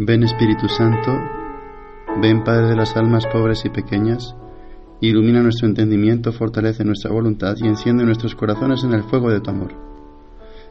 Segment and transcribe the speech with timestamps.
[0.00, 1.10] Ven Espíritu Santo,
[2.22, 4.36] ven Padre de las almas pobres y pequeñas,
[5.00, 9.50] ilumina nuestro entendimiento, fortalece nuestra voluntad y enciende nuestros corazones en el fuego de tu
[9.50, 9.74] amor.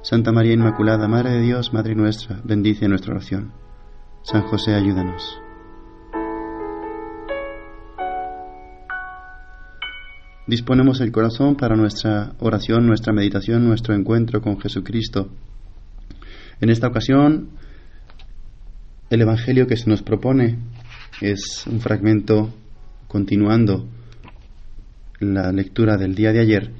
[0.00, 3.50] Santa María Inmaculada, Madre de Dios, Madre nuestra, bendice nuestra oración.
[4.22, 5.40] San José, ayúdanos.
[10.46, 15.30] Disponemos el corazón para nuestra oración, nuestra meditación, nuestro encuentro con Jesucristo.
[16.60, 17.48] En esta ocasión,
[19.08, 20.58] el Evangelio que se nos propone
[21.20, 22.52] es un fragmento
[23.06, 23.88] continuando
[25.20, 26.72] la lectura del día de ayer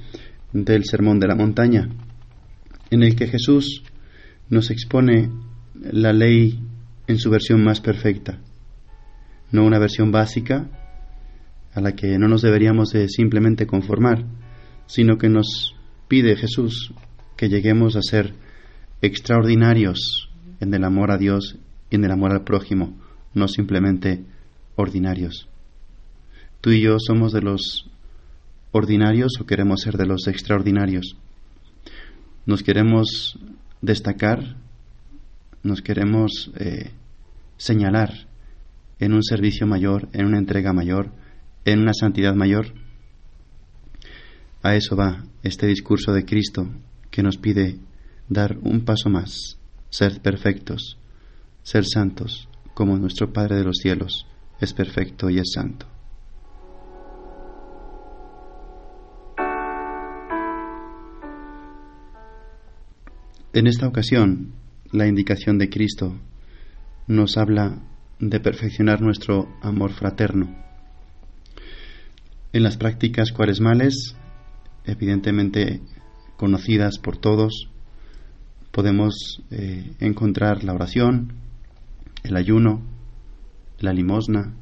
[0.51, 1.87] del Sermón de la Montaña,
[2.91, 3.83] en el que Jesús
[4.49, 5.31] nos expone
[5.73, 6.59] la ley
[7.07, 8.39] en su versión más perfecta,
[9.51, 10.67] no una versión básica
[11.73, 14.25] a la que no nos deberíamos de simplemente conformar,
[14.85, 15.75] sino que nos
[16.09, 16.93] pide Jesús
[17.37, 18.33] que lleguemos a ser
[19.01, 21.57] extraordinarios en el amor a Dios
[21.91, 22.95] en el amor al prójimo,
[23.33, 24.23] no simplemente
[24.75, 25.47] ordinarios.
[26.61, 27.89] Tú y yo somos de los
[28.71, 31.15] ordinarios o queremos ser de los extraordinarios.
[32.45, 33.37] Nos queremos
[33.81, 34.57] destacar,
[35.63, 36.91] nos queremos eh,
[37.57, 38.27] señalar
[38.99, 41.11] en un servicio mayor, en una entrega mayor,
[41.65, 42.73] en una santidad mayor.
[44.63, 46.67] A eso va este discurso de Cristo
[47.11, 47.77] que nos pide
[48.29, 49.57] dar un paso más,
[49.89, 50.97] ser perfectos,
[51.67, 54.25] ser santos, como nuestro Padre de los cielos
[54.61, 55.85] es perfecto y es santo.
[63.51, 64.53] En esta ocasión,
[64.93, 66.17] la indicación de Cristo
[67.05, 67.79] nos habla
[68.19, 70.55] de perfeccionar nuestro amor fraterno.
[72.53, 74.15] En las prácticas cuaresmales,
[74.85, 75.81] evidentemente
[76.37, 77.69] conocidas por todos,
[78.71, 81.45] podemos eh, encontrar la oración,
[82.27, 82.81] el ayuno,
[83.79, 84.53] la limosna,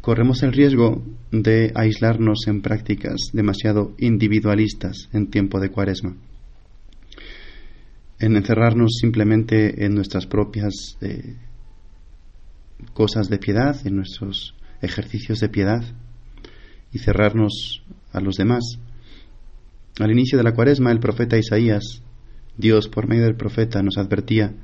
[0.00, 1.02] corremos el riesgo
[1.32, 6.16] de aislarnos en prácticas demasiado individualistas en tiempo de cuaresma,
[8.18, 11.36] en encerrarnos simplemente en nuestras propias eh,
[12.92, 15.82] cosas de piedad, en nuestros ejercicios de piedad
[16.92, 18.78] y cerrarnos a los demás.
[19.98, 22.02] Al inicio de la cuaresma el profeta Isaías,
[22.56, 24.54] Dios por medio del profeta nos advertía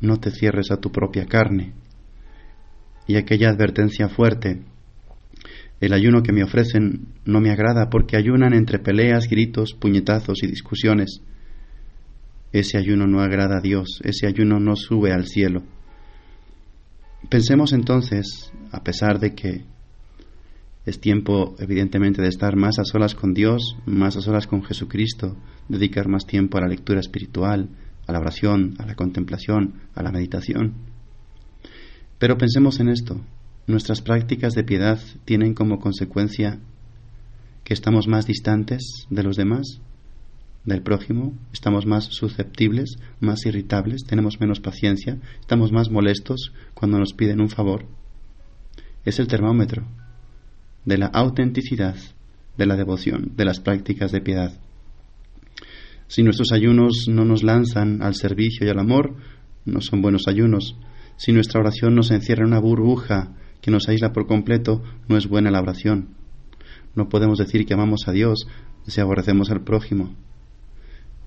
[0.00, 1.72] no te cierres a tu propia carne.
[3.06, 4.62] Y aquella advertencia fuerte,
[5.80, 10.46] el ayuno que me ofrecen no me agrada porque ayunan entre peleas, gritos, puñetazos y
[10.46, 11.20] discusiones.
[12.52, 15.62] Ese ayuno no agrada a Dios, ese ayuno no sube al cielo.
[17.28, 19.64] Pensemos entonces, a pesar de que
[20.86, 25.36] es tiempo evidentemente de estar más a solas con Dios, más a solas con Jesucristo,
[25.68, 27.68] dedicar más tiempo a la lectura espiritual,
[28.06, 30.74] a la oración, a la contemplación, a la meditación.
[32.18, 33.20] Pero pensemos en esto.
[33.66, 36.60] Nuestras prácticas de piedad tienen como consecuencia
[37.64, 39.80] que estamos más distantes de los demás,
[40.64, 47.12] del prójimo, estamos más susceptibles, más irritables, tenemos menos paciencia, estamos más molestos cuando nos
[47.12, 47.86] piden un favor.
[49.04, 49.86] Es el termómetro
[50.84, 51.96] de la autenticidad
[52.56, 54.52] de la devoción, de las prácticas de piedad.
[56.08, 59.16] Si nuestros ayunos no nos lanzan al servicio y al amor,
[59.64, 60.76] no son buenos ayunos.
[61.16, 65.26] Si nuestra oración nos encierra en una burbuja que nos aísla por completo, no es
[65.26, 66.10] buena la oración.
[66.94, 68.46] No podemos decir que amamos a Dios
[68.86, 70.14] si aborrecemos al prójimo.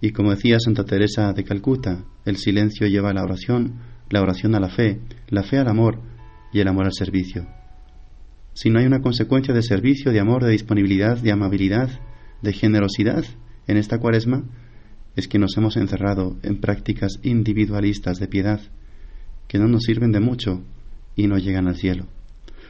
[0.01, 3.79] Y como decía Santa Teresa de Calcuta, el silencio lleva a la oración,
[4.09, 5.99] la oración a la fe, la fe al amor
[6.53, 7.47] y el amor al servicio.
[8.53, 11.89] Si no hay una consecuencia de servicio, de amor, de disponibilidad, de amabilidad,
[12.41, 13.25] de generosidad
[13.67, 14.43] en esta cuaresma,
[15.15, 18.61] es que nos hemos encerrado en prácticas individualistas de piedad
[19.47, 20.63] que no nos sirven de mucho
[21.15, 22.05] y no llegan al cielo.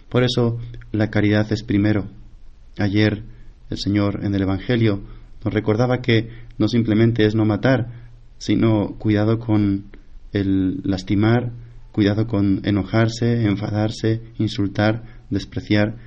[0.10, 0.58] Por eso
[0.92, 2.08] la caridad es primero.
[2.78, 3.24] Ayer
[3.70, 5.04] el Señor en el Evangelio
[5.44, 9.86] nos recordaba que no simplemente es no matar, sino cuidado con
[10.34, 11.52] el lastimar,
[11.92, 15.98] cuidado con enojarse, enfadarse, insultar, despreciar.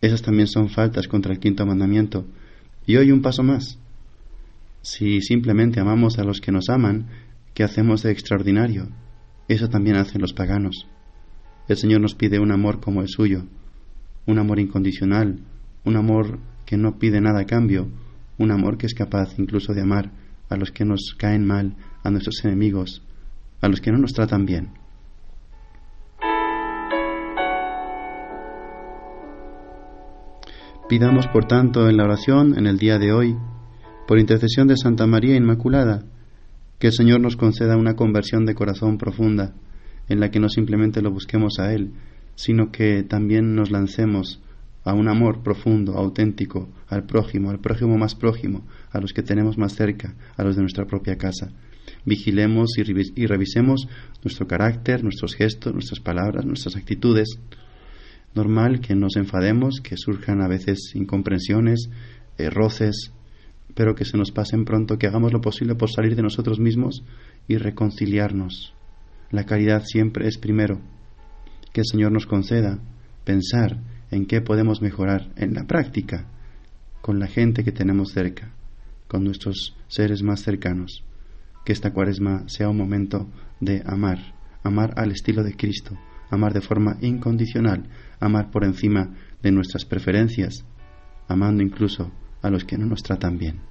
[0.00, 2.26] Esas también son faltas contra el quinto mandamiento.
[2.86, 3.78] Y hoy un paso más.
[4.82, 7.08] Si simplemente amamos a los que nos aman,
[7.52, 8.88] ¿qué hacemos de extraordinario?
[9.46, 10.86] Eso también hacen los paganos.
[11.68, 13.44] El Señor nos pide un amor como el suyo,
[14.26, 15.40] un amor incondicional,
[15.84, 17.90] un amor que no pide nada a cambio,
[18.38, 20.12] un amor que es capaz incluso de amar
[20.48, 23.02] a los que nos caen mal, a nuestros enemigos,
[23.60, 24.70] a los que no nos tratan bien.
[30.88, 33.36] Pidamos, por tanto, en la oración, en el día de hoy,
[34.10, 36.04] por intercesión de Santa María Inmaculada,
[36.80, 39.54] que el Señor nos conceda una conversión de corazón profunda,
[40.08, 41.92] en la que no simplemente lo busquemos a Él,
[42.34, 44.42] sino que también nos lancemos
[44.82, 49.58] a un amor profundo, auténtico, al prójimo, al prójimo más prójimo, a los que tenemos
[49.58, 51.52] más cerca, a los de nuestra propia casa.
[52.04, 53.86] Vigilemos y, revisemos
[54.24, 57.38] nuestro carácter, nuestros gestos, nuestras palabras, nuestras actitudes.
[58.34, 61.90] Normal que nos enfademos, que surjan a veces incomprensiones,
[62.38, 63.12] eh, roces,
[63.74, 67.04] pero que se nos pasen pronto, que hagamos lo posible por salir de nosotros mismos
[67.48, 68.74] y reconciliarnos.
[69.30, 70.80] La caridad siempre es primero.
[71.72, 72.78] Que el Señor nos conceda
[73.24, 73.78] pensar
[74.10, 76.26] en qué podemos mejorar en la práctica
[77.00, 78.52] con la gente que tenemos cerca,
[79.06, 81.04] con nuestros seres más cercanos.
[81.64, 83.28] Que esta cuaresma sea un momento
[83.60, 84.34] de amar,
[84.64, 85.96] amar al estilo de Cristo,
[86.30, 87.88] amar de forma incondicional,
[88.18, 90.64] amar por encima de nuestras preferencias,
[91.28, 92.10] amando incluso
[92.42, 93.69] a los que no nos tratan bien.